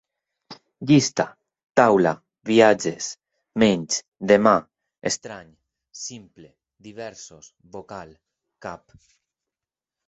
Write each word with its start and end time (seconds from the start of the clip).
Llista: 0.91 1.25
taula, 1.79 2.13
viatges, 2.51 3.09
menys, 3.65 4.01
demà, 4.33 4.55
estrany, 5.13 5.55
simple, 6.07 6.51
diversos, 6.89 7.53
vocal, 7.77 8.19
cap 8.69 9.01